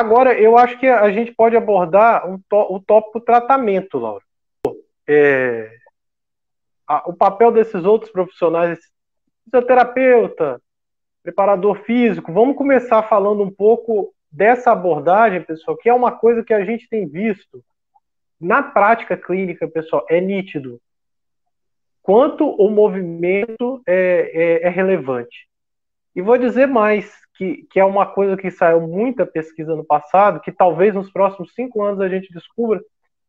[0.00, 4.24] agora, eu acho que a gente pode abordar um o tópico tratamento, Laura.
[5.08, 5.70] É,
[6.86, 8.78] a, o papel desses outros profissionais,
[9.44, 10.60] fisioterapeuta,
[11.22, 16.54] preparador físico, vamos começar falando um pouco dessa abordagem, pessoal, que é uma coisa que
[16.54, 17.64] a gente tem visto
[18.40, 20.80] na prática clínica, pessoal, é nítido
[22.02, 25.48] quanto o movimento é, é, é relevante.
[26.14, 30.40] E vou dizer mais, que, que é uma coisa que saiu muita pesquisa no passado,
[30.40, 32.80] que talvez nos próximos cinco anos a gente descubra,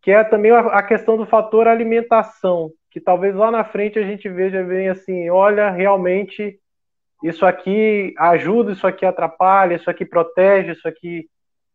[0.00, 4.28] que é também a, questão do fator alimentação, que talvez lá na frente a gente
[4.28, 6.58] veja bem assim, olha, realmente
[7.22, 11.28] isso aqui ajuda, isso aqui atrapalha, isso aqui protege, isso aqui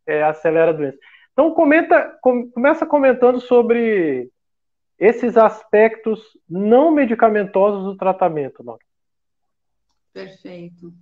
[0.07, 0.97] é, acelera a doença.
[1.33, 4.29] Então comenta, com, começa comentando sobre
[4.97, 8.81] esses aspectos não medicamentosos do tratamento, Laura.
[10.13, 10.93] Perfeito.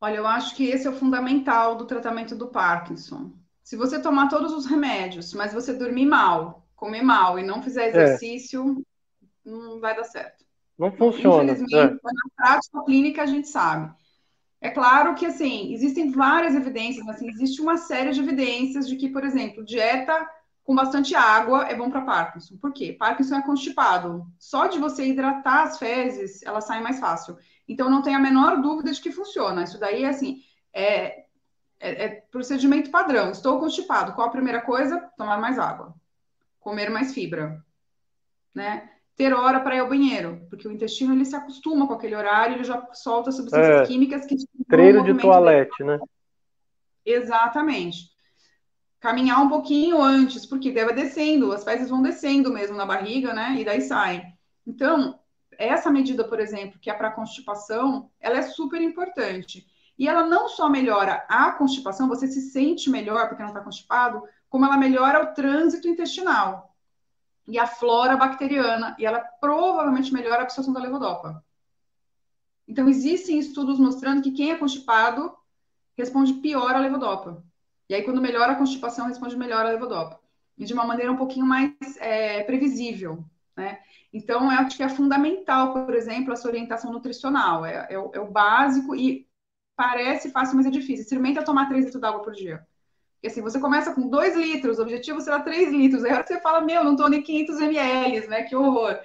[0.00, 3.32] Olha, eu acho que esse é o fundamental do tratamento do Parkinson.
[3.62, 7.84] Se você tomar todos os remédios, mas você dormir mal, comer mal e não fizer
[7.84, 7.88] é.
[7.88, 8.84] exercício,
[9.46, 9.50] é.
[9.50, 10.44] não vai dar certo.
[10.78, 11.52] Não funciona.
[11.52, 11.90] Infelizmente, é.
[11.90, 13.92] na prática clínica a gente sabe.
[14.60, 19.08] É claro que, assim, existem várias evidências, assim, existe uma série de evidências de que,
[19.08, 20.26] por exemplo, dieta
[20.64, 22.56] com bastante água é bom para Parkinson.
[22.58, 22.92] Por quê?
[22.92, 24.26] Parkinson é constipado.
[24.38, 27.36] Só de você hidratar as fezes, ela sai mais fácil.
[27.68, 29.62] Então, não tem a menor dúvida de que funciona.
[29.62, 31.24] Isso daí, assim, é,
[31.78, 33.30] é, é procedimento padrão.
[33.30, 34.14] Estou constipado.
[34.14, 34.98] Qual a primeira coisa?
[35.16, 35.94] Tomar mais água.
[36.58, 37.62] Comer mais fibra.
[38.54, 38.88] Né?
[39.14, 42.56] Ter hora para ir ao banheiro, porque o intestino ele se acostuma com aquele horário,
[42.56, 44.36] ele já solta substâncias é, químicas que
[44.68, 45.98] treino de toalete, né?
[47.04, 48.16] Exatamente
[49.00, 53.56] caminhar um pouquinho antes, porque deve descendo, as fezes vão descendo mesmo na barriga, né?
[53.58, 54.22] E daí saem.
[54.66, 55.18] Então,
[55.58, 59.66] essa medida, por exemplo, que é para constipação, ela é super importante.
[59.98, 64.22] E ela não só melhora a constipação, você se sente melhor porque não está constipado,
[64.48, 66.74] como ela melhora o trânsito intestinal
[67.48, 71.42] e a flora bacteriana, e ela provavelmente melhora a absorção da levodopa.
[72.68, 75.34] Então, existem estudos mostrando que quem é constipado
[75.96, 77.42] responde pior à levodopa.
[77.88, 80.20] E aí, quando melhora a constipação, responde melhor a levodopa.
[80.58, 83.24] E de uma maneira um pouquinho mais é, previsível,
[83.58, 83.80] né?
[84.12, 87.66] Então, eu acho que é fundamental, por exemplo, essa orientação nutricional.
[87.66, 89.26] É, é, o, é o básico e
[89.76, 91.02] parece fácil, mas é difícil.
[91.02, 92.64] Experimenta tomar 3 litros d'água por dia.
[93.14, 96.04] Porque assim, você começa com 2 litros, o objetivo será 3 litros.
[96.04, 98.42] Aí você fala, meu, não estou nem 500 ml, né?
[98.44, 98.96] Que horror.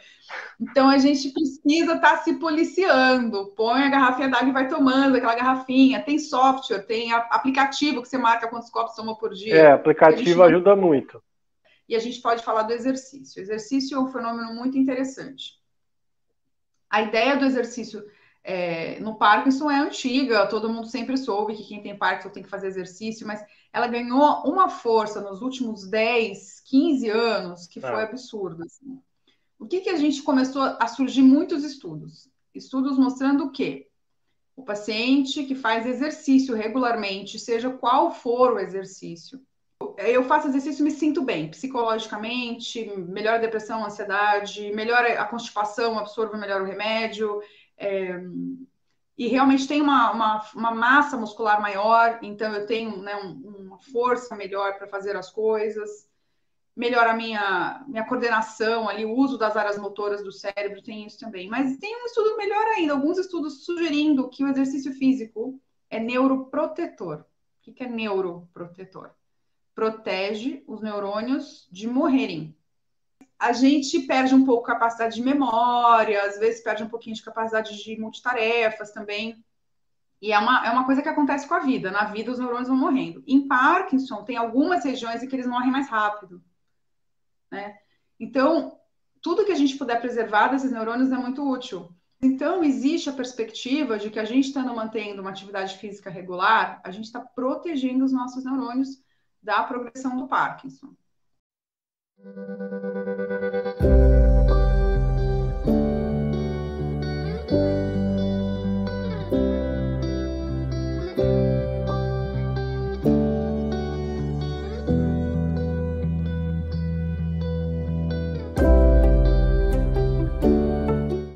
[0.62, 3.47] Então a gente precisa estar tá se policiando.
[3.56, 6.03] Põe a garrafinha d'água e vai tomando aquela garrafinha.
[6.03, 9.56] Tem software, tem aplicativo que você marca quantos copos toma por dia.
[9.56, 11.22] É, aplicativo ajuda muito.
[11.88, 13.39] E a gente pode falar do exercício.
[13.39, 15.61] O exercício é um fenômeno muito interessante.
[16.89, 18.03] A ideia do exercício
[18.44, 22.49] é, no Parkinson é antiga, todo mundo sempre soube que quem tem Parkinson tem que
[22.49, 28.03] fazer exercício, mas ela ganhou uma força nos últimos 10, 15 anos que foi é.
[28.03, 28.65] absurda.
[28.65, 29.01] Assim.
[29.57, 32.29] O que, que a gente começou a surgir muitos estudos?
[32.53, 33.88] Estudos mostrando o quê?
[34.55, 39.41] O paciente que faz exercício regularmente, seja qual for o exercício,
[39.98, 45.26] eu faço exercício e me sinto bem, psicologicamente, melhora a depressão, a ansiedade, melhora a
[45.26, 47.42] constipação, absorvo melhor o remédio,
[47.78, 48.20] é,
[49.18, 53.80] e realmente tem uma, uma, uma, massa muscular maior, então eu tenho né, um, uma
[53.80, 56.08] força melhor para fazer as coisas,
[56.75, 61.20] melhora a minha, minha coordenação ali, o uso das áreas motoras do cérebro, tem isso
[61.20, 61.48] também.
[61.48, 67.24] Mas tem um estudo melhor ainda, alguns estudos sugerindo que o exercício físico é neuroprotetor.
[67.66, 69.12] O que é neuroprotetor?
[69.75, 72.56] Protege os neurônios de morrerem
[73.44, 77.83] a gente perde um pouco capacidade de memória, às vezes perde um pouquinho de capacidade
[77.83, 79.44] de multitarefas também.
[80.22, 81.91] E é uma, é uma coisa que acontece com a vida.
[81.91, 83.22] Na vida, os neurônios vão morrendo.
[83.28, 86.41] Em Parkinson, tem algumas regiões em que eles morrem mais rápido.
[87.51, 87.78] Né?
[88.17, 88.79] Então,
[89.22, 91.94] tudo que a gente puder preservar desses neurônios é muito útil.
[92.22, 96.91] Então, existe a perspectiva de que a gente estando mantendo uma atividade física regular, a
[96.91, 99.03] gente está protegendo os nossos neurônios
[99.44, 100.95] da progressão do Parkinson.